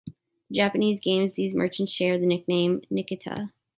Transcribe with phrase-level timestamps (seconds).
[0.07, 0.13] In
[0.49, 3.51] the Japanese games these merchants share the name Nikita.